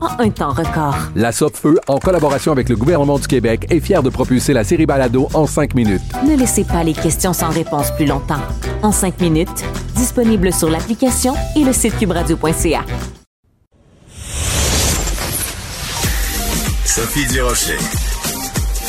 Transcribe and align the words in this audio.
en 0.00 0.20
un 0.20 0.30
temps 0.30 0.52
record. 0.52 0.96
La 1.14 1.32
Feu, 1.32 1.78
en 1.88 1.98
collaboration 1.98 2.52
avec 2.52 2.68
le 2.68 2.76
gouvernement 2.76 3.18
du 3.18 3.26
Québec, 3.26 3.66
est 3.70 3.80
fière 3.80 4.02
de 4.02 4.10
propulser 4.10 4.52
la 4.52 4.64
série 4.64 4.86
Balado 4.86 5.28
en 5.34 5.46
cinq 5.46 5.74
minutes. 5.74 6.02
Ne 6.26 6.36
laissez 6.36 6.64
pas 6.64 6.84
les 6.84 6.92
questions 6.92 7.32
sans 7.32 7.50
réponse 7.50 7.90
plus 7.92 8.06
longtemps. 8.06 8.42
En 8.82 8.92
cinq 8.92 9.20
minutes, 9.20 9.64
disponible 9.94 10.52
sur 10.52 10.70
l'application 10.70 11.34
et 11.56 11.64
le 11.64 11.72
site 11.72 11.96
cubradio.ca. 11.98 12.84
Sophie 16.84 17.26
Durocher. 17.26 17.78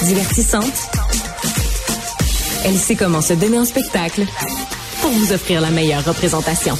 Divertissante. 0.03 0.89
Elle 2.65 2.75
sait 2.75 2.95
comment 2.95 3.21
se 3.21 3.33
donner 3.33 3.57
un 3.57 3.65
spectacle 3.65 4.25
pour 5.01 5.11
vous 5.11 5.31
offrir 5.31 5.61
la 5.61 5.69
meilleure 5.69 6.03
représentation 6.03 6.75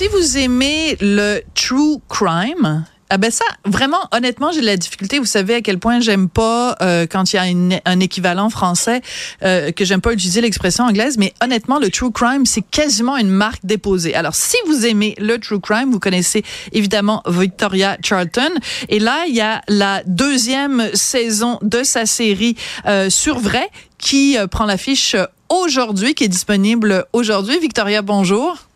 si 0.00 0.08
vous 0.08 0.38
aimez 0.38 0.96
le 1.02 1.42
true 1.54 1.98
crime, 2.08 2.86
ah 3.10 3.18
ben 3.18 3.30
ça, 3.30 3.44
vraiment, 3.66 3.98
honnêtement, 4.12 4.50
j'ai 4.50 4.62
de 4.62 4.64
la 4.64 4.78
difficulté. 4.78 5.18
Vous 5.18 5.26
savez 5.26 5.56
à 5.56 5.60
quel 5.60 5.78
point 5.78 6.00
j'aime 6.00 6.30
pas 6.30 6.74
euh, 6.80 7.06
quand 7.06 7.34
il 7.34 7.36
y 7.36 7.38
a 7.38 7.80
un 7.84 8.00
équivalent 8.00 8.48
français, 8.48 9.02
euh, 9.42 9.72
que 9.72 9.84
j'aime 9.84 10.00
pas 10.00 10.14
utiliser 10.14 10.40
l'expression 10.40 10.84
anglaise, 10.84 11.18
mais 11.18 11.34
honnêtement, 11.42 11.78
le 11.78 11.90
true 11.90 12.12
crime, 12.12 12.46
c'est 12.46 12.62
quasiment 12.62 13.18
une 13.18 13.28
marque 13.28 13.60
déposée. 13.62 14.14
Alors, 14.14 14.34
si 14.34 14.56
vous 14.66 14.86
aimez 14.86 15.14
le 15.18 15.36
true 15.36 15.60
crime, 15.60 15.90
vous 15.90 16.00
connaissez 16.00 16.44
évidemment 16.72 17.22
Victoria 17.26 17.98
Charlton. 18.02 18.54
Et 18.88 19.00
là, 19.00 19.24
il 19.28 19.34
y 19.34 19.42
a 19.42 19.60
la 19.68 20.02
deuxième 20.06 20.88
saison 20.94 21.58
de 21.60 21.82
sa 21.82 22.06
série 22.06 22.56
euh, 22.86 23.10
sur 23.10 23.38
vrai 23.38 23.68
qui 23.98 24.38
euh, 24.38 24.46
prend 24.46 24.64
l'affiche 24.64 25.14
aujourd'hui, 25.50 26.14
qui 26.14 26.24
est 26.24 26.28
disponible 26.28 27.04
aujourd'hui. 27.12 27.58
Victoria, 27.58 28.00
bonjour. 28.00 28.69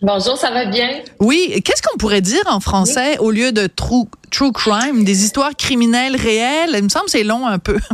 Bonjour, 0.00 0.36
ça 0.36 0.52
va 0.52 0.66
bien? 0.66 1.00
Oui, 1.18 1.60
qu'est-ce 1.64 1.82
qu'on 1.82 1.98
pourrait 1.98 2.20
dire 2.20 2.42
en 2.46 2.60
français 2.60 3.18
au 3.18 3.32
lieu 3.32 3.50
de 3.50 3.66
true, 3.66 4.04
true 4.30 4.52
crime, 4.52 5.02
des 5.02 5.24
histoires 5.24 5.56
criminelles 5.56 6.14
réelles? 6.14 6.74
Il 6.76 6.84
me 6.84 6.88
semble 6.88 7.06
que 7.06 7.10
c'est 7.10 7.24
long 7.24 7.46
un 7.46 7.58
peu. 7.58 7.78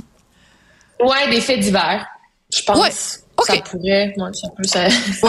Ouais, 1.01 1.29
des 1.29 1.41
faits 1.41 1.59
divers, 1.59 2.07
je 2.57 2.63
pense. 2.63 2.79
Ouais. 2.79 2.91
Ça 2.91 3.57
pourrait, 3.63 4.15
ça, 4.33 4.49
peut, 4.57 4.63
ça, 4.63 4.87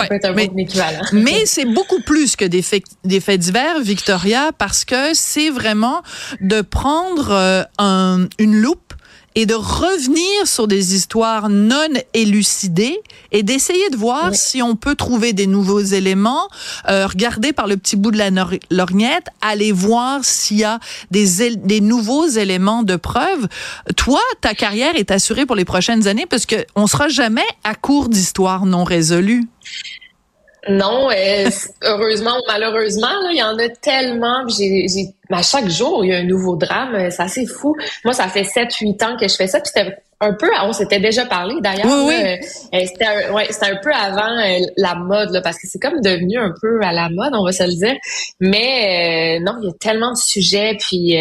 peut 0.08 0.14
être 0.14 0.26
un 0.26 0.34
mais, 0.34 0.48
bon 0.48 0.60
équivalent. 0.60 1.02
mais 1.12 1.46
c'est 1.48 1.66
beaucoup 1.66 2.00
plus 2.02 2.36
que 2.36 2.46
des 2.46 2.62
faits, 2.62 2.84
des 3.04 3.20
faits 3.20 3.42
divers, 3.42 3.82
Victoria, 3.82 4.52
parce 4.58 4.86
que 4.86 5.14
c'est 5.14 5.50
vraiment 5.50 6.04
de 6.40 6.62
prendre 6.62 7.32
euh, 7.32 7.64
un, 7.80 8.28
une 8.38 8.56
loupe 8.56 8.85
et 9.36 9.46
de 9.46 9.54
revenir 9.54 10.48
sur 10.48 10.68
des 10.68 10.96
histoires 10.96 11.50
non 11.50 11.90
élucidées 12.14 12.98
et 13.32 13.44
d'essayer 13.44 13.90
de 13.90 13.98
voir 13.98 14.34
si 14.34 14.62
on 14.62 14.76
peut 14.76 14.96
trouver 14.96 15.34
des 15.34 15.46
nouveaux 15.46 15.82
éléments, 15.82 16.48
euh, 16.90 17.06
regarder 17.06 17.52
par 17.52 17.68
le 17.68 17.76
petit 17.76 17.98
bout 17.98 18.12
de 18.12 18.18
la 18.18 18.30
lorgnette, 18.72 19.28
aller 19.42 19.72
voir 19.74 20.24
s'il 20.24 20.58
y 20.58 20.64
a 20.64 20.80
des, 21.12 21.56
des 21.56 21.82
nouveaux 21.82 22.28
éléments 22.28 22.84
de 22.84 22.96
preuve. 22.96 23.48
Toi, 23.98 24.22
ta 24.42 24.54
carrière 24.54 24.96
est 24.96 25.12
assurée 25.12 25.46
pour 25.46 25.56
les 25.56 25.66
prochaines 25.66 26.08
années 26.08 26.26
parce 26.26 26.46
que 26.46 26.56
on 26.76 26.88
sera 26.88 27.10
jamais 27.10 27.46
à 27.64 27.76
court 27.76 28.10
d'histoires 28.10 28.66
non 28.66 28.84
résolues. 28.84 29.48
Non, 30.68 31.10
euh, 31.12 31.50
heureusement 31.84 32.38
ou 32.38 32.42
malheureusement, 32.48 33.30
il 33.30 33.38
y 33.38 33.44
en 33.44 33.58
a 33.58 33.70
tellement. 33.70 34.48
J'ai, 34.48 34.88
j'ai, 34.88 35.14
à 35.30 35.44
chaque 35.44 35.70
jour, 35.70 36.04
il 36.04 36.10
y 36.10 36.14
a 36.14 36.18
un 36.18 36.24
nouveau 36.24 36.56
drame. 36.56 36.96
Euh, 36.96 37.10
c'est 37.28 37.46
fou. 37.46 37.76
Moi, 38.04 38.14
ça 38.14 38.28
fait 38.28 38.44
7-8 38.44 39.04
ans 39.06 39.18
que 39.18 39.28
je 39.28 39.36
fais 39.36 39.48
ça. 39.48 39.60
Puis 39.60 39.72
c'était 39.74 39.98
un 40.26 40.34
peu, 40.34 40.50
on 40.64 40.74
s'était 40.74 41.00
déjà 41.00 41.26
parlé 41.26 41.56
d'ailleurs. 41.62 41.86
Oui, 41.86 42.06
oui. 42.08 42.24
Euh, 42.74 42.86
c'était, 42.86 43.06
un, 43.06 43.34
ouais, 43.34 43.48
un 43.62 43.76
peu 43.82 43.92
avant 43.92 44.36
la 44.78 44.96
mode, 44.96 45.32
là, 45.32 45.42
parce 45.42 45.58
que 45.58 45.68
c'est 45.68 45.80
comme 45.80 46.02
devenu 46.02 46.38
un 46.38 46.54
peu 46.62 46.80
à 46.84 46.92
la 46.92 47.10
mode, 47.10 47.34
on 47.34 47.46
va 47.46 47.52
se 47.52 47.64
le 47.64 47.74
dire. 47.74 47.96
Mais 48.40 49.40
non, 49.40 49.54
il 49.62 49.68
y 49.68 49.70
a 49.70 49.74
tellement 49.80 50.12
de 50.12 50.18
sujets. 50.18 50.78
Puis 50.80 51.18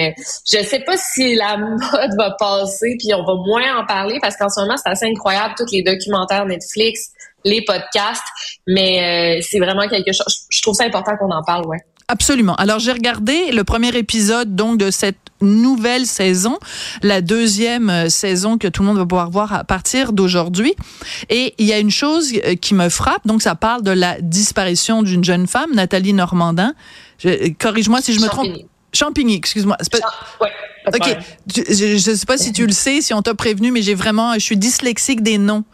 je 0.47 0.59
sais 0.59 0.81
pas 0.81 0.97
si 0.97 1.35
la 1.35 1.57
mode 1.59 2.17
va 2.17 2.35
passer, 2.39 2.97
puis 2.99 3.15
on 3.15 3.25
va 3.25 3.35
moins 3.47 3.81
en 3.81 3.87
parler, 3.87 4.19
parce 4.21 4.37
qu'en 4.37 4.49
ce 4.49 4.61
moment, 4.61 4.77
c'est 4.77 4.91
assez 4.91 5.07
incroyable, 5.07 5.55
tous 5.57 5.71
les 5.73 5.83
documentaires 5.83 6.47
Netflix 6.47 7.11
les 7.45 7.63
podcasts, 7.63 8.23
mais 8.67 9.39
euh, 9.39 9.47
c'est 9.47 9.59
vraiment 9.59 9.87
quelque 9.89 10.13
chose. 10.13 10.47
Je 10.51 10.63
trouve 10.63 10.75
ça 10.75 10.85
important 10.85 11.17
qu'on 11.17 11.31
en 11.31 11.43
parle, 11.43 11.67
ouais. 11.67 11.79
Absolument. 12.09 12.55
Alors 12.57 12.79
j'ai 12.79 12.93
regardé 12.93 13.51
le 13.53 13.65
premier 13.65 13.97
épisode 13.97 14.55
donc 14.55 14.79
de 14.79 14.91
cette 14.91 15.17
nouvelle 15.41 16.07
saison, 16.07 16.59
la 17.03 17.21
deuxième 17.21 17.91
euh, 17.91 18.09
saison 18.09 18.59
que 18.59 18.69
tout 18.69 18.83
le 18.83 18.89
monde 18.89 18.99
va 18.99 19.07
pouvoir 19.07 19.31
voir 19.31 19.53
à 19.53 19.65
partir 19.65 20.13
d'aujourd'hui. 20.13 20.75
Et 21.31 21.55
il 21.59 21.67
y 21.67 21.73
a 21.73 21.79
une 21.79 21.91
chose 21.91 22.33
euh, 22.45 22.57
qui 22.57 22.75
me 22.75 22.89
frappe. 22.89 23.27
Donc 23.27 23.43
ça 23.43 23.55
parle 23.55 23.83
de 23.83 23.91
la 23.91 24.21
disparition 24.21 25.03
d'une 25.03 25.25
jeune 25.25 25.47
femme, 25.47 25.75
Nathalie 25.75 26.13
Normandin. 26.13 26.75
Corrige-moi 27.59 28.01
si 28.01 28.13
je 28.13 28.21
me 28.21 28.27
trompe. 28.27 28.49
Champigny, 28.93 29.35
excuse-moi. 29.35 29.77
Ouais, 30.41 30.53
ok. 30.87 31.17
Je 31.49 31.95
ne 31.95 32.17
sais 32.17 32.27
pas 32.27 32.39
si 32.39 32.53
tu 32.53 32.65
le 32.65 32.73
sais, 32.73 33.01
si 33.01 33.13
on 33.13 33.23
t'a 33.23 33.35
prévenu, 33.35 33.73
mais 33.73 33.83
j'ai 33.83 33.95
vraiment, 33.95 34.35
je 34.35 34.41
suis 34.41 34.57
dyslexique 34.57 35.23
des 35.23 35.39
noms 35.39 35.65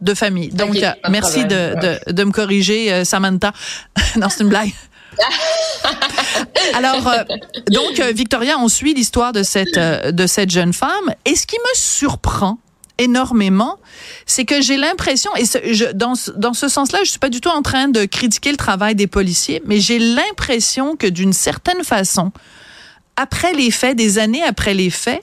de 0.00 0.14
famille. 0.14 0.48
Donc, 0.48 0.76
euh, 0.76 0.92
merci 1.10 1.44
de, 1.44 1.74
de, 1.80 2.12
de, 2.12 2.24
me 2.24 2.30
corriger, 2.30 2.92
euh, 2.92 3.04
Samantha. 3.04 3.52
non, 4.16 4.28
c'est 4.28 4.42
une 4.42 4.48
blague. 4.48 4.72
Alors, 6.74 7.06
euh, 7.08 7.24
donc, 7.70 8.00
Victoria, 8.14 8.58
on 8.58 8.68
suit 8.68 8.94
l'histoire 8.94 9.32
de 9.32 9.42
cette, 9.42 9.78
de 9.78 10.26
cette 10.26 10.50
jeune 10.50 10.72
femme. 10.72 11.14
Et 11.24 11.34
ce 11.34 11.46
qui 11.46 11.56
me 11.56 11.74
surprend 11.74 12.58
énormément, 13.00 13.78
c'est 14.26 14.44
que 14.44 14.60
j'ai 14.60 14.76
l'impression, 14.76 15.30
et 15.36 15.44
dans, 15.94 16.12
dans 16.36 16.52
ce 16.52 16.68
sens-là, 16.68 17.00
je 17.02 17.10
suis 17.10 17.18
pas 17.18 17.30
du 17.30 17.40
tout 17.40 17.48
en 17.48 17.62
train 17.62 17.88
de 17.88 18.04
critiquer 18.04 18.50
le 18.50 18.58
travail 18.58 18.94
des 18.94 19.06
policiers, 19.06 19.62
mais 19.64 19.80
j'ai 19.80 19.98
l'impression 19.98 20.96
que 20.96 21.06
d'une 21.06 21.32
certaine 21.32 21.82
façon, 21.82 22.30
après 23.16 23.54
les 23.54 23.70
faits, 23.70 23.96
des 23.96 24.18
années 24.18 24.42
après 24.42 24.74
les 24.74 24.90
faits, 24.90 25.22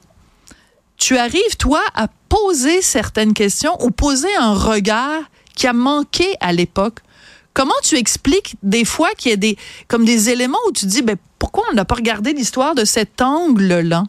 tu 0.97 1.17
arrives, 1.17 1.57
toi, 1.59 1.81
à 1.93 2.07
poser 2.29 2.81
certaines 2.81 3.33
questions 3.33 3.77
ou 3.83 3.91
poser 3.91 4.35
un 4.39 4.53
regard 4.53 5.21
qui 5.55 5.67
a 5.67 5.73
manqué 5.73 6.35
à 6.39 6.53
l'époque. 6.53 6.99
Comment 7.57 7.73
tu 7.81 7.95
expliques 7.95 8.53
des 8.61 8.85
fois 8.85 9.09
qu'il 9.17 9.31
y 9.31 9.33
a 9.33 9.35
des, 9.35 9.57
comme 9.87 10.05
des 10.05 10.29
éléments 10.29 10.59
où 10.67 10.71
tu 10.71 10.85
dis, 10.85 11.01
ben, 11.01 11.15
pourquoi 11.39 11.63
on 11.71 11.73
n'a 11.73 11.85
pas 11.85 11.95
regardé 11.95 12.33
l'histoire 12.33 12.75
de 12.75 12.85
cet 12.85 13.19
angle-là? 13.19 14.03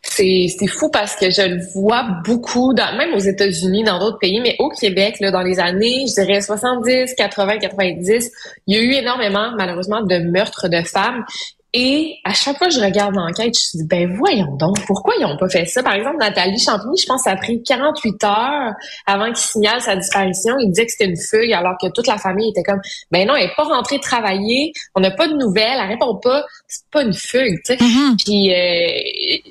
C'est, 0.00 0.46
fou 0.68 0.90
parce 0.90 1.16
que 1.16 1.28
je 1.28 1.42
le 1.42 1.60
vois 1.74 2.04
beaucoup, 2.24 2.72
même 2.72 3.14
aux 3.14 3.18
États-Unis, 3.18 3.82
dans 3.82 3.98
d'autres 3.98 4.20
pays, 4.20 4.40
mais 4.40 4.54
au 4.60 4.68
Québec, 4.68 5.16
dans 5.20 5.42
les 5.42 5.58
années, 5.58 6.04
je 6.06 6.22
dirais 6.22 6.40
70, 6.40 7.16
80, 7.16 7.58
90, 7.58 8.30
il 8.68 8.76
y 8.76 8.78
a 8.78 8.82
eu 8.82 8.92
énormément, 8.92 9.50
malheureusement, 9.58 10.02
de 10.02 10.18
meurtres 10.18 10.68
de 10.68 10.82
femmes. 10.82 11.24
Et 11.74 12.18
à 12.24 12.34
chaque 12.34 12.58
fois 12.58 12.68
que 12.68 12.74
je 12.74 12.80
regarde 12.80 13.14
l'enquête, 13.14 13.54
je 13.54 13.78
me 13.78 13.82
dis, 13.82 13.88
ben 13.88 14.14
voyons 14.14 14.56
donc, 14.56 14.84
pourquoi 14.86 15.14
ils 15.18 15.22
n'ont 15.22 15.38
pas 15.38 15.48
fait 15.48 15.64
ça? 15.64 15.82
Par 15.82 15.94
exemple, 15.94 16.18
Nathalie 16.18 16.58
Champigny, 16.58 16.98
je 16.98 17.06
pense 17.06 17.22
ça 17.22 17.30
a 17.30 17.36
pris 17.36 17.62
48 17.62 18.24
heures 18.24 18.74
avant 19.06 19.26
qu'il 19.26 19.36
signale 19.36 19.80
sa 19.80 19.96
disparition. 19.96 20.54
Il 20.58 20.68
disait 20.68 20.84
que 20.84 20.92
c'était 20.92 21.06
une 21.06 21.16
fugue, 21.16 21.52
alors 21.52 21.76
que 21.80 21.88
toute 21.88 22.06
la 22.06 22.18
famille 22.18 22.50
était 22.50 22.62
comme, 22.62 22.80
ben 23.10 23.26
non, 23.26 23.34
elle 23.36 23.46
n'est 23.46 23.54
pas 23.56 23.64
rentrée 23.64 23.98
travailler, 24.00 24.72
on 24.94 25.00
n'a 25.00 25.12
pas 25.12 25.28
de 25.28 25.34
nouvelles, 25.34 25.78
elle 25.82 25.88
répond 25.88 26.16
pas, 26.16 26.44
c'est 26.68 26.84
pas 26.90 27.02
une 27.02 27.14
fugue, 27.14 27.58
tu 27.64 27.74
sais. 27.74 27.76
Mm-hmm. 27.76 28.22
Puis 28.22 28.52
euh, 28.52 29.50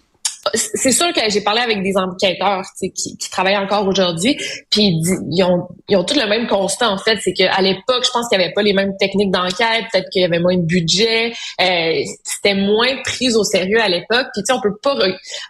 c'est 0.54 0.92
sûr 0.92 1.14
que 1.14 1.22
j'ai 1.30 1.42
parlé 1.42 1.62
avec 1.62 1.84
des 1.84 1.94
enquêteurs 1.96 2.64
qui, 2.80 2.92
qui 2.92 3.30
travaillent 3.30 3.58
encore 3.58 3.88
aujourd'hui, 3.88 4.38
puis 4.70 5.00
ils 5.32 5.44
ont, 5.44 5.68
ils 5.88 5.98
ont 5.98 6.04
tous 6.04 6.16
le 6.16 6.28
même 6.28 6.48
constat 6.48 6.90
en 6.90 6.98
fait, 6.98 7.18
c'est 7.22 7.34
qu'à 7.34 7.62
l'époque, 7.62 8.04
je 8.06 8.12
pense 8.12 8.28
qu'il 8.28 8.38
n'y 8.38 8.44
avait 8.44 8.54
pas 8.54 8.62
les 8.62 8.74
mêmes 8.74 8.96
techniques 8.98 9.32
d'enquête, 9.32 9.86
peut-être 9.92 10.10
qu'il 10.10 10.22
y 10.22 10.26
avait 10.26 10.40
moins 10.40 10.58
de 10.58 10.64
budget, 10.64 11.34
euh, 11.62 12.02
c'était 12.24 12.56
moins 12.56 13.02
pris 13.04 13.34
au 13.36 13.44
sérieux 13.44 13.80
à 13.80 13.90
l'époque. 13.90 14.28
Puis 14.34 14.44
tu 14.44 14.46
sais, 14.48 14.54
on 14.54 14.62
peut 14.62 14.76
pas 14.82 14.96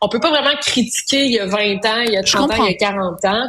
on 0.02 0.10
peut 0.10 0.20
pas 0.20 0.30
vraiment 0.30 0.56
critiquer 0.62 1.26
il 1.26 1.32
y 1.34 1.40
a 1.40 1.46
20 1.46 1.86
ans, 1.86 2.02
il 2.06 2.14
y 2.14 2.18
a 2.18 2.24
30 2.24 2.52
ans, 2.52 2.66
il 2.66 2.72
y 2.72 2.76
a 2.76 2.78
40 2.78 3.26
ans. 3.26 3.48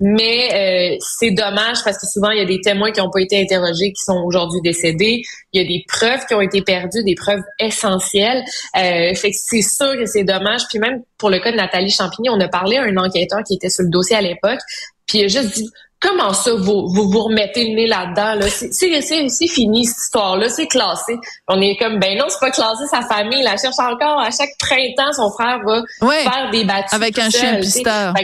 Mais 0.00 0.94
euh, 0.94 0.96
c'est 1.00 1.30
dommage 1.30 1.78
parce 1.84 1.98
que 1.98 2.06
souvent 2.06 2.30
il 2.30 2.38
y 2.38 2.42
a 2.42 2.46
des 2.46 2.60
témoins 2.60 2.90
qui 2.90 3.00
n'ont 3.00 3.10
pas 3.10 3.20
été 3.20 3.40
interrogés 3.40 3.92
qui 3.92 4.02
sont 4.04 4.22
aujourd'hui 4.24 4.60
décédés. 4.62 5.22
Il 5.52 5.62
y 5.62 5.64
a 5.64 5.68
des 5.68 5.84
preuves 5.86 6.24
qui 6.26 6.34
ont 6.34 6.40
été 6.40 6.62
perdues, 6.62 7.04
des 7.04 7.14
preuves 7.14 7.42
essentielles. 7.58 8.42
Euh, 8.76 9.14
fait 9.14 9.30
que 9.30 9.36
c'est 9.36 9.62
sûr 9.62 9.92
que 9.98 10.06
c'est 10.06 10.24
dommage. 10.24 10.62
Puis 10.72 10.80
même 10.80 11.02
pour 11.18 11.28
le 11.28 11.38
cas 11.38 11.52
de 11.52 11.56
Nathalie 11.56 11.90
Champigny, 11.90 12.30
on 12.30 12.40
a 12.40 12.48
parlé 12.48 12.78
à 12.78 12.82
un 12.82 12.96
enquêteur 12.96 13.40
qui 13.46 13.54
était 13.54 13.68
sur 13.68 13.84
le 13.84 13.90
dossier 13.90 14.16
à 14.16 14.22
l'époque. 14.22 14.58
Puis 15.06 15.18
il 15.18 15.24
a 15.24 15.28
juste 15.28 15.54
dit 15.54 15.68
comment 16.00 16.32
ça, 16.32 16.54
vous 16.54 16.88
vous, 16.88 17.10
vous 17.10 17.22
remettez 17.24 17.68
le 17.68 17.76
nez 17.76 17.86
là-dedans? 17.86 18.34
Là? 18.34 18.48
C'est 18.48 19.46
fini 19.46 19.84
cette 19.84 19.98
histoire-là, 19.98 20.48
c'est 20.48 20.66
classé. 20.66 21.14
On 21.46 21.60
est 21.60 21.76
comme, 21.76 21.98
ben 21.98 22.16
non, 22.18 22.24
c'est 22.28 22.40
pas 22.40 22.50
classé, 22.50 22.84
sa 22.90 23.02
famille 23.02 23.42
la 23.42 23.56
cherche 23.56 23.78
encore. 23.78 24.18
À 24.18 24.30
chaque 24.30 24.56
printemps, 24.58 25.12
son 25.12 25.30
frère 25.30 25.60
va 25.64 25.82
faire 26.00 26.50
des 26.50 26.64
bâtiments. 26.64 27.02
Avec 27.02 27.18
un 27.18 27.28
chien 27.28 27.56
pisteur. 27.60 28.14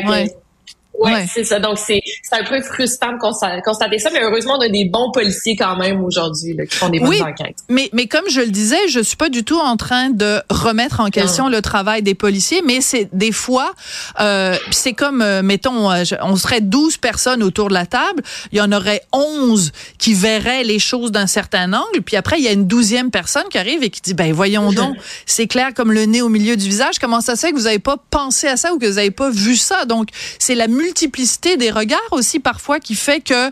Ouais. 0.98 1.12
Ouais, 1.12 1.26
c'est 1.32 1.44
ça. 1.44 1.60
Donc, 1.60 1.78
c'est 1.78 2.00
un 2.32 2.44
peu 2.44 2.60
frustrant 2.60 3.12
de 3.12 3.62
constater 3.62 3.98
ça, 3.98 4.10
mais 4.12 4.20
heureusement, 4.22 4.56
on 4.58 4.62
a 4.62 4.68
des 4.68 4.84
bons 4.84 5.12
policiers 5.12 5.54
quand 5.56 5.76
même 5.76 6.02
aujourd'hui 6.02 6.56
qui 6.68 6.76
font 6.76 6.88
des 6.88 6.98
bonnes 6.98 7.08
oui, 7.10 7.22
enquêtes. 7.22 7.58
Mais, 7.68 7.88
mais 7.92 8.08
comme 8.08 8.28
je 8.28 8.40
le 8.40 8.48
disais, 8.48 8.88
je 8.88 9.00
suis 9.00 9.16
pas 9.16 9.28
du 9.28 9.44
tout 9.44 9.58
en 9.58 9.76
train 9.76 10.10
de 10.10 10.40
remettre 10.50 11.00
en 11.00 11.10
question 11.10 11.48
le 11.48 11.62
travail 11.62 12.02
des 12.02 12.14
policiers, 12.14 12.62
mais 12.64 12.80
c'est 12.80 13.08
des 13.12 13.30
fois, 13.30 13.74
euh, 14.20 14.56
c'est 14.72 14.92
comme, 14.92 15.22
euh, 15.22 15.42
mettons, 15.42 15.90
euh, 15.90 16.02
on 16.22 16.34
serait 16.34 16.60
12 16.60 16.96
personnes 16.96 17.44
autour 17.44 17.68
de 17.68 17.74
la 17.74 17.86
table, 17.86 18.22
il 18.50 18.58
y 18.58 18.60
en 18.60 18.72
aurait 18.72 19.02
11 19.12 19.72
qui 19.98 20.14
verraient 20.14 20.64
les 20.64 20.80
choses 20.80 21.12
d'un 21.12 21.28
certain 21.28 21.72
angle, 21.72 22.02
puis 22.04 22.16
après, 22.16 22.38
il 22.38 22.44
y 22.44 22.48
a 22.48 22.52
une 22.52 22.66
douzième 22.66 23.12
personne 23.12 23.44
qui 23.50 23.58
arrive 23.58 23.84
et 23.84 23.90
qui 23.90 24.00
dit, 24.00 24.14
ben 24.14 24.32
voyons 24.32 24.72
donc, 24.72 24.96
c'est 25.26 25.46
clair 25.46 25.74
comme 25.74 25.92
le 25.92 26.06
nez 26.06 26.22
au 26.22 26.28
milieu 26.28 26.56
du 26.56 26.68
visage, 26.68 26.98
comment 26.98 27.20
ça 27.20 27.36
se 27.36 27.46
fait 27.46 27.52
que 27.52 27.56
vous 27.56 27.64
n'avez 27.64 27.78
pas 27.78 27.96
pensé 28.10 28.48
à 28.48 28.56
ça 28.56 28.72
ou 28.74 28.78
que 28.78 28.86
vous 28.86 28.94
n'avez 28.94 29.12
pas 29.12 29.30
vu 29.30 29.56
ça? 29.56 29.84
Donc, 29.84 30.08
c'est 30.40 30.56
la 30.56 30.66
multiplicité 30.88 31.56
des 31.56 31.70
regards 31.70 32.12
aussi 32.12 32.40
parfois 32.40 32.80
qui 32.80 32.94
fait 32.94 33.20
que 33.20 33.50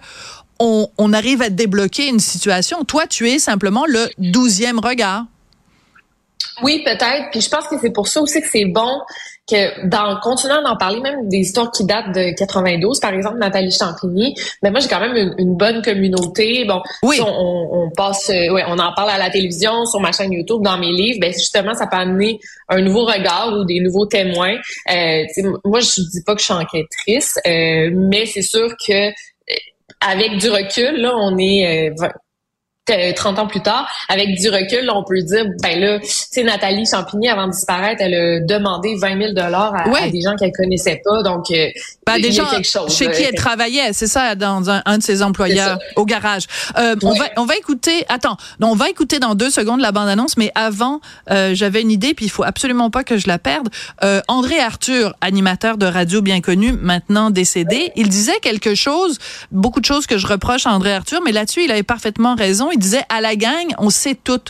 on, 0.59 1.13
arrive 1.13 1.43
à 1.43 1.51
débloquer 1.51 2.09
une 2.09 2.19
situation. 2.19 2.83
Toi, 2.85 3.07
tu 3.07 3.29
es 3.29 3.39
simplement 3.39 3.85
le 3.87 4.09
douzième 4.17 4.79
regard. 4.79 5.27
Oui, 6.63 6.83
peut-être. 6.83 7.31
Puis 7.31 7.43
je 7.43 7.51
pense 7.51 7.69
que 7.69 7.77
c'est 7.79 7.91
pour 7.91 8.09
ça 8.09 8.23
aussi 8.23 8.41
que 8.41 8.49
c'est 8.51 8.65
bon 8.65 9.03
que 9.47 9.87
dans 9.87 10.19
continuant 10.21 10.63
d'en 10.63 10.77
parler, 10.77 11.01
même 11.01 11.29
des 11.29 11.39
histoires 11.39 11.71
qui 11.71 11.85
datent 11.85 12.13
de 12.13 12.37
92, 12.37 12.99
par 13.01 13.15
exemple 13.15 13.39
Nathalie 13.39 13.71
Champigny, 13.71 14.35
mais 14.63 14.71
moi 14.71 14.81
j'ai 14.81 14.89
quand 14.89 15.01
même 15.01 15.35
une, 15.39 15.57
bonne 15.57 15.83
communauté. 15.83 16.65
Bon, 16.65 16.83
oui. 17.03 17.21
on, 17.21 17.69
on, 17.73 17.91
passe, 17.91 18.29
euh, 18.31 18.53
ouais, 18.53 18.65
on 18.67 18.79
en 18.79 18.93
parle 18.93 19.11
à 19.11 19.19
la 19.19 19.31
télévision, 19.31 19.87
sur 19.87 20.01
ma 20.01 20.13
chaîne 20.13 20.33
YouTube, 20.33 20.63
dans 20.63 20.79
mes 20.79 20.91
livres. 20.91 21.19
Ben 21.21 21.33
justement, 21.33 21.75
ça 21.75 21.87
peut 21.87 21.97
amener 21.97 22.39
un 22.69 22.81
nouveau 22.81 23.05
regard 23.05 23.57
ou 23.57 23.65
des 23.65 23.81
nouveaux 23.81 24.07
témoins. 24.07 24.57
Euh, 24.91 25.25
moi, 25.65 25.81
je 25.81 26.01
dis 26.11 26.23
pas 26.25 26.35
que 26.35 26.41
je 26.41 26.47
suis 26.47 26.55
enquêtrice, 26.55 27.39
euh, 27.47 27.91
mais 27.93 28.27
c'est 28.27 28.43
sûr 28.43 28.69
que 28.87 29.09
euh, 29.11 29.13
avec 30.01 30.39
du 30.39 30.51
recul, 30.51 31.01
là, 31.01 31.15
on 31.17 31.39
est 31.39 31.91
30 32.87 33.39
ans 33.39 33.47
plus 33.47 33.61
tard, 33.61 33.89
avec 34.09 34.29
du 34.39 34.49
recul, 34.49 34.89
on 34.91 35.05
peut 35.05 35.21
dire, 35.23 35.47
ben 35.63 35.81
là, 35.81 35.99
tu 36.01 36.07
sais, 36.09 36.43
Nathalie 36.43 36.87
Champigny, 36.87 37.29
avant 37.29 37.47
de 37.47 37.53
disparaître, 37.53 38.03
elle 38.03 38.15
a 38.15 38.41
demandé 38.41 38.95
20 39.01 39.19
000 39.19 39.33
dollars 39.33 39.75
à, 39.75 40.09
des 40.09 40.21
gens 40.21 40.37
qu'elle 40.37 40.53
connaissait 40.53 41.01
pas. 41.05 41.23
Donc, 41.23 41.51
euh, 41.51 41.67
ben, 42.07 42.21
des 42.21 42.33
gens 42.33 42.47
quelque 42.47 42.69
chose, 42.69 42.97
chez 42.97 43.11
qui 43.11 43.23
elle 43.23 43.35
travaillait, 43.35 43.93
c'est 43.93 44.07
ça, 44.07 44.35
dans 44.35 44.71
un, 44.71 44.99
de 44.99 45.03
ses 45.03 45.23
employeurs 45.23 45.79
au 45.97 46.05
garage. 46.05 46.45
Euh, 46.79 46.95
on 47.03 47.15
va 47.15 47.27
on 47.37 47.45
va 47.45 47.57
écouter. 47.57 48.05
Attends, 48.09 48.37
on 48.61 48.75
va 48.75 48.89
écouter 48.89 49.19
dans 49.19 49.35
deux 49.35 49.51
secondes 49.51 49.81
la 49.81 49.93
bande 49.93 50.09
annonce, 50.09 50.37
mais 50.37 50.53
avant, 50.55 51.01
euh, 51.31 51.55
j'avais 51.55 51.83
une 51.83 51.91
idée, 51.91 52.15
puis 52.15 52.27
il 52.27 52.31
faut 52.31 52.45
absolument 52.45 52.91
pas 52.91 53.05
que 53.05 53.17
je 53.17 53.27
la 53.29 53.39
perde. 53.39 53.69
Euh, 54.03 54.21
André 54.29 54.59
Arthur, 54.59 55.15
animateur 55.21 55.79
de 55.79 55.87
radio 55.87 56.23
bien 56.23 56.41
connu, 56.41 56.73
maintenant 56.73 57.31
décédé, 57.31 57.93
il 57.97 58.09
disait 58.09 58.39
quelque 58.41 58.75
chose, 58.75 59.19
beaucoup 59.51 59.81
de 59.81 59.85
choses 59.85 60.07
que 60.07 60.19
je 60.19 60.27
reproche 60.27 60.67
à 60.67 60.71
André 60.71 60.93
Arthur, 60.93 61.21
mais 61.25 61.33
là-dessus, 61.33 61.65
il 61.65 61.71
avait 61.71 61.83
parfaitement 61.83 62.35
raison 62.35 62.71
il 62.77 62.81
disait 62.81 63.05
à 63.09 63.21
la 63.21 63.37
gang, 63.37 63.67
on 63.79 63.91
sait 63.91 64.15
tout. 64.15 64.41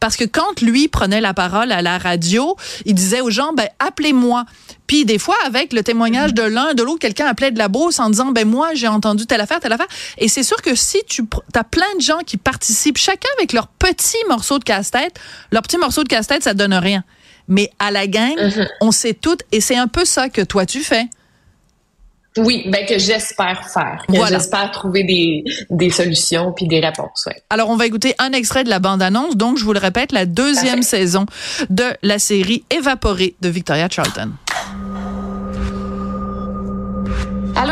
Parce 0.00 0.16
que 0.16 0.24
quand 0.24 0.60
lui 0.60 0.88
prenait 0.88 1.20
la 1.20 1.32
parole 1.32 1.70
à 1.72 1.80
la 1.80 1.96
radio, 1.96 2.56
il 2.84 2.94
disait 2.94 3.20
aux 3.20 3.30
gens, 3.30 3.52
ben, 3.52 3.68
appelez-moi. 3.78 4.44
Puis 4.88 5.04
des 5.04 5.18
fois, 5.18 5.36
avec 5.46 5.72
le 5.72 5.82
témoignage 5.82 6.34
de 6.34 6.42
l'un, 6.42 6.74
de 6.74 6.82
l'autre, 6.82 6.98
quelqu'un 6.98 7.26
appelait 7.26 7.52
de 7.52 7.58
la 7.58 7.68
bourse 7.68 8.00
en 8.00 8.10
disant, 8.10 8.32
ben 8.32 8.48
moi, 8.48 8.70
j'ai 8.74 8.88
entendu 8.88 9.26
telle 9.26 9.40
affaire, 9.40 9.60
telle 9.60 9.72
affaire. 9.72 9.86
Et 10.16 10.28
c'est 10.28 10.42
sûr 10.42 10.60
que 10.60 10.74
si 10.74 10.98
tu 11.06 11.22
as 11.54 11.64
plein 11.64 11.94
de 11.96 12.02
gens 12.02 12.18
qui 12.26 12.36
participent, 12.36 12.98
chacun 12.98 13.28
avec 13.38 13.52
leur 13.52 13.68
petit 13.68 14.18
morceau 14.28 14.58
de 14.58 14.64
casse-tête, 14.64 15.18
leur 15.52 15.62
petit 15.62 15.78
morceau 15.78 16.02
de 16.02 16.08
casse-tête, 16.08 16.42
ça 16.42 16.54
donne 16.54 16.74
rien. 16.74 17.04
Mais 17.46 17.70
à 17.78 17.90
la 17.90 18.06
gang, 18.06 18.36
mm-hmm. 18.36 18.68
on 18.80 18.90
sait 18.90 19.14
tout. 19.14 19.38
Et 19.52 19.60
c'est 19.60 19.76
un 19.76 19.86
peu 19.86 20.04
ça 20.04 20.28
que 20.28 20.42
toi, 20.42 20.66
tu 20.66 20.80
fais. 20.80 21.06
Oui, 22.38 22.64
ben 22.68 22.86
que 22.86 22.98
j'espère 22.98 23.68
faire. 23.68 24.04
Que 24.08 24.26
j'espère 24.26 24.70
trouver 24.70 25.04
des, 25.04 25.44
des 25.70 25.90
solutions 25.90 26.52
puis 26.52 26.66
des 26.66 26.80
réponses. 26.80 27.24
Ouais. 27.26 27.42
Alors, 27.50 27.70
on 27.70 27.76
va 27.76 27.86
écouter 27.86 28.14
un 28.18 28.32
extrait 28.32 28.64
de 28.64 28.70
la 28.70 28.78
bande-annonce. 28.78 29.36
Donc, 29.36 29.58
je 29.58 29.64
vous 29.64 29.72
le 29.72 29.80
répète, 29.80 30.12
la 30.12 30.26
deuxième 30.26 30.82
saison 30.82 31.26
de 31.70 31.84
la 32.02 32.18
série 32.18 32.64
Évaporée 32.70 33.34
de 33.40 33.48
Victoria 33.48 33.88
Charlton. 33.90 34.30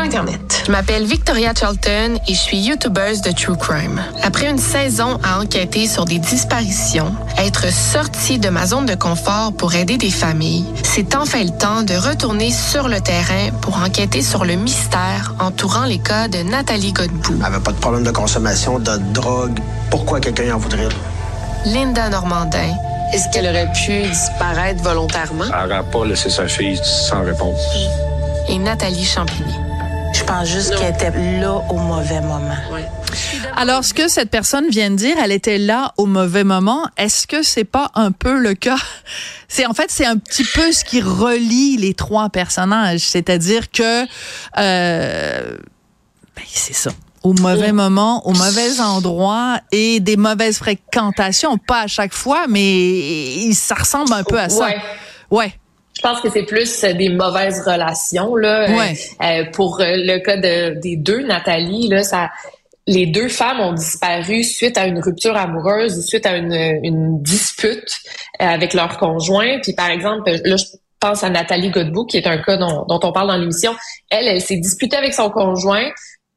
Internet. 0.07 0.63
Je 0.65 0.71
m'appelle 0.71 1.03
Victoria 1.03 1.51
Charlton 1.53 2.17
et 2.29 2.33
je 2.33 2.39
suis 2.39 2.59
YouTubeuse 2.59 3.19
de 3.19 3.31
True 3.33 3.57
Crime. 3.57 4.01
Après 4.23 4.49
une 4.49 4.57
saison 4.57 5.19
à 5.21 5.41
enquêter 5.41 5.85
sur 5.85 6.05
des 6.05 6.17
disparitions, 6.17 7.13
être 7.37 7.69
sortie 7.73 8.39
de 8.39 8.47
ma 8.47 8.65
zone 8.65 8.85
de 8.85 8.95
confort 8.95 9.51
pour 9.51 9.75
aider 9.75 9.97
des 9.97 10.09
familles, 10.09 10.63
c'est 10.81 11.13
enfin 11.13 11.43
le 11.43 11.49
temps 11.49 11.81
de 11.81 11.93
retourner 11.93 12.51
sur 12.51 12.87
le 12.87 13.01
terrain 13.01 13.49
pour 13.61 13.79
enquêter 13.79 14.21
sur 14.21 14.45
le 14.45 14.55
mystère 14.55 15.35
entourant 15.41 15.83
les 15.83 15.99
cas 15.99 16.29
de 16.29 16.37
Nathalie 16.37 16.93
Godbout. 16.93 17.35
Elle 17.41 17.45
avait 17.45 17.59
pas 17.59 17.73
de 17.73 17.79
problème 17.79 18.05
de 18.05 18.11
consommation, 18.11 18.79
de 18.79 18.95
drogue. 19.11 19.59
Pourquoi 19.89 20.21
quelqu'un 20.21 20.55
en 20.55 20.57
voudrait? 20.57 20.87
Linda 21.65 22.07
Normandin. 22.07 22.73
Est-ce 23.13 23.29
qu'elle 23.33 23.47
aurait 23.47 23.69
pu 23.73 24.07
disparaître 24.07 24.81
volontairement? 24.81 25.43
Elle 25.43 25.67
n'aurait 25.67 25.91
pas 25.91 26.05
laissé 26.05 26.29
sa 26.29 26.47
fille 26.47 26.79
sans 26.81 27.23
réponse. 27.25 27.59
Et 28.47 28.57
Nathalie 28.57 29.03
Champigny. 29.03 29.66
Je 30.27 30.33
pense 30.33 30.49
juste 30.49 30.75
qu'elle 30.75 30.93
était 30.93 31.39
là 31.39 31.53
au 31.69 31.77
mauvais 31.77 32.19
moment. 32.19 32.57
Alors, 33.55 33.85
ce 33.85 33.93
que 33.93 34.09
cette 34.09 34.29
personne 34.29 34.67
vient 34.69 34.91
de 34.91 34.97
dire, 34.97 35.15
elle 35.23 35.31
était 35.31 35.57
là 35.57 35.93
au 35.95 36.05
mauvais 36.05 36.43
moment. 36.43 36.85
Est-ce 36.97 37.27
que 37.27 37.43
c'est 37.43 37.63
pas 37.63 37.91
un 37.95 38.11
peu 38.11 38.37
le 38.37 38.53
cas? 38.53 38.75
C'est 39.47 39.65
en 39.65 39.73
fait, 39.73 39.89
c'est 39.89 40.05
un 40.05 40.17
petit 40.17 40.43
peu 40.43 40.73
ce 40.73 40.83
qui 40.83 40.99
relie 40.99 41.77
les 41.77 41.93
trois 41.93 42.27
personnages. 42.29 42.99
C'est-à-dire 42.99 43.71
que, 43.71 44.03
euh, 44.57 45.57
ben, 46.35 46.43
c'est 46.45 46.73
ça 46.73 46.91
au 47.23 47.31
mauvais 47.31 47.71
moment, 47.71 48.27
au 48.27 48.33
mauvais 48.33 48.81
endroit 48.81 49.61
et 49.71 50.01
des 50.01 50.17
mauvaises 50.17 50.57
fréquentations. 50.57 51.57
Pas 51.57 51.83
à 51.83 51.87
chaque 51.87 52.13
fois, 52.13 52.47
mais 52.49 53.53
ça 53.53 53.75
ressemble 53.75 54.11
un 54.11 54.23
peu 54.23 54.37
à 54.37 54.49
ça. 54.49 54.65
Ouais. 54.65 54.81
ouais. 55.31 55.53
Je 55.97 56.01
pense 56.01 56.21
que 56.21 56.29
c'est 56.29 56.43
plus 56.43 56.83
euh, 56.83 56.93
des 56.93 57.09
mauvaises 57.09 57.61
relations 57.65 58.35
là. 58.35 58.69
Ouais. 58.69 58.93
Euh, 59.23 59.45
pour 59.51 59.79
euh, 59.79 59.85
le 59.95 60.19
cas 60.19 60.37
de, 60.37 60.79
des 60.79 60.95
deux, 60.95 61.23
Nathalie, 61.23 61.87
là, 61.87 62.03
ça, 62.03 62.29
les 62.85 63.07
deux 63.07 63.29
femmes 63.29 63.59
ont 63.59 63.73
disparu 63.73 64.43
suite 64.43 64.77
à 64.77 64.85
une 64.85 64.99
rupture 64.99 65.35
amoureuse 65.35 65.97
ou 65.97 66.01
suite 66.01 66.27
à 66.27 66.37
une, 66.37 66.53
une 66.83 67.21
dispute 67.23 67.99
avec 68.37 68.75
leur 68.75 68.97
conjoint. 68.97 69.57
Puis 69.63 69.73
par 69.73 69.89
exemple, 69.89 70.29
là, 70.43 70.55
je 70.55 70.65
pense 70.99 71.23
à 71.23 71.29
Nathalie 71.29 71.71
Godbout, 71.71 72.05
qui 72.05 72.17
est 72.17 72.27
un 72.27 72.37
cas 72.37 72.57
dont, 72.57 72.85
dont 72.87 72.99
on 73.03 73.11
parle 73.11 73.27
dans 73.27 73.37
l'émission. 73.37 73.75
Elle, 74.09 74.27
elle 74.27 74.41
s'est 74.41 74.57
disputée 74.57 74.97
avec 74.97 75.13
son 75.13 75.29
conjoint. 75.29 75.89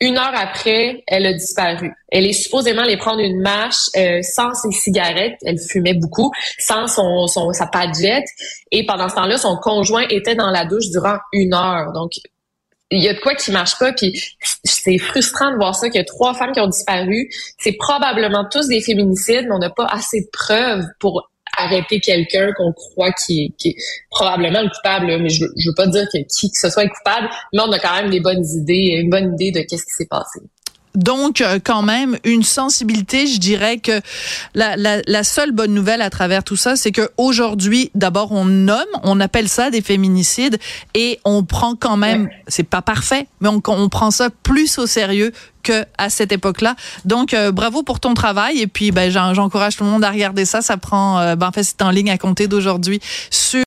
Une 0.03 0.17
heure 0.17 0.33
après, 0.35 1.05
elle 1.07 1.27
a 1.27 1.35
disparu. 1.35 1.93
Elle 2.11 2.25
est 2.25 2.33
supposément 2.33 2.83
allée 2.83 2.97
prendre 2.97 3.21
une 3.21 3.43
marche 3.43 3.91
euh, 3.97 4.23
sans 4.23 4.55
ses 4.55 4.73
cigarettes. 4.73 5.39
Elle 5.45 5.59
fumait 5.59 5.95
beaucoup, 5.95 6.33
sans 6.59 6.87
son, 6.87 7.27
son 7.27 7.53
sa 7.53 7.67
padjette. 7.67 8.25
Et 8.71 8.87
pendant 8.87 9.11
ce 9.11 9.17
temps-là, 9.17 9.37
son 9.37 9.57
conjoint 9.57 10.07
était 10.09 10.35
dans 10.35 10.51
la 10.51 10.65
douche 10.65 10.89
durant 10.91 11.19
une 11.35 11.53
heure. 11.53 11.93
Donc, 11.93 12.13
il 12.91 13.03
y 13.03 13.09
a 13.09 13.15
de 13.15 13.21
quoi 13.21 13.35
qui 13.35 13.53
marche 13.53 13.79
pas. 13.79 13.93
Puis 13.93 14.37
c'est 14.65 14.99
frustrant 14.99 15.53
de 15.53 15.57
voir 15.57 15.75
ça 15.75 15.91
qu'il 15.91 15.99
y 15.99 16.03
a 16.03 16.07
trois 16.07 16.33
femmes 16.33 16.53
qui 16.53 16.61
ont 16.61 16.69
disparu. 16.69 17.31
C'est 17.59 17.77
probablement 17.79 18.47
tous 18.51 18.69
des 18.69 18.81
féminicides, 18.81 19.45
mais 19.49 19.55
on 19.55 19.59
n'a 19.59 19.71
pas 19.71 19.87
assez 19.87 20.23
de 20.23 20.29
preuves 20.33 20.85
pour 20.99 21.30
arrêter 21.65 22.01
quelqu'un 22.01 22.53
qu'on 22.57 22.73
croit 22.73 23.13
qui 23.13 23.55
est, 23.65 23.75
probablement 24.11 24.63
le 24.63 24.69
coupable, 24.69 25.07
mais 25.23 25.29
je, 25.29 25.45
je 25.57 25.69
veux 25.69 25.75
pas 25.75 25.87
dire 25.87 26.07
que 26.13 26.19
qui 26.19 26.51
que 26.51 26.59
ce 26.59 26.71
soit 26.71 26.85
est 26.85 26.89
coupable, 26.89 27.29
mais 27.53 27.61
on 27.61 27.73
a 27.73 27.79
quand 27.79 27.95
même 27.95 28.11
des 28.11 28.21
bonnes 28.21 28.45
idées, 28.45 28.99
une 29.01 29.11
bonne 29.11 29.35
idée 29.35 29.53
de 29.53 29.61
qu'est-ce 29.67 29.85
qui 29.85 29.93
s'est 29.97 30.09
passé. 30.09 30.41
Donc, 30.95 31.41
euh, 31.41 31.59
quand 31.63 31.83
même, 31.83 32.17
une 32.25 32.43
sensibilité, 32.43 33.27
je 33.27 33.39
dirais 33.39 33.79
que 33.79 34.01
la, 34.55 34.77
la, 34.77 35.03
la 35.07 35.23
seule 35.25 35.53
bonne 35.53 35.73
nouvelle 35.73 36.03
à 36.03 36.11
travers 36.11 36.43
tout 36.43 36.57
ça, 36.57 36.75
c'est 36.77 36.91
que 36.93 37.11
aujourd'hui, 37.17 37.91
d'abord, 37.95 38.33
on 38.33 38.45
nomme, 38.45 38.79
on 39.05 39.21
appelle 39.21 39.49
ça 39.49 39.71
des 39.71 39.83
féminicides 39.83 40.59
et 40.95 41.21
on 41.25 41.45
prend 41.45 41.75
quand 41.77 41.97
même, 41.97 42.29
c'est 42.49 42.65
pas 42.65 42.83
parfait, 42.83 43.27
mais 43.41 43.49
on, 43.49 43.63
on 43.69 43.89
prend 43.89 44.11
ça 44.11 44.31
plus 44.43 44.79
au 44.79 44.87
sérieux 44.87 45.33
que 45.63 45.85
à 45.99 46.09
cette 46.09 46.33
époque-là. 46.33 46.75
Donc, 47.05 47.35
euh, 47.35 47.53
bravo 47.53 47.83
pour 47.83 48.01
ton 48.01 48.15
travail 48.15 48.61
et 48.61 48.67
puis, 48.67 48.93
ben, 48.93 49.11
j'en- 49.11 49.35
j'encourage 49.35 49.77
tout 49.77 49.85
le 49.85 49.91
monde 49.91 50.03
à 50.03 50.11
regarder 50.11 50.47
ça. 50.47 50.63
Ça 50.63 50.79
prend, 50.79 51.19
euh, 51.21 51.37
ben, 51.37 51.49
en 51.49 51.53
fait, 51.53 51.63
c'est 51.63 51.83
en 51.83 51.91
ligne 51.91 52.11
à 52.11 52.17
compter 52.17 52.49
d'aujourd'hui 52.49 52.99
sur 53.31 53.59